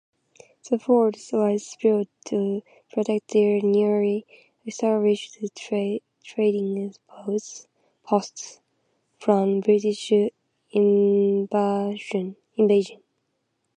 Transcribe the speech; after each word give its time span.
The 0.67 0.79
fort 0.79 1.15
was 1.31 1.77
built 1.79 2.07
to 2.29 2.63
protect 2.91 3.33
their 3.33 3.61
newly 3.61 4.25
established 4.65 5.31
trading 6.23 6.95
posts 8.03 8.57
from 9.19 9.59
British 9.59 10.11
invasion. 10.71 12.35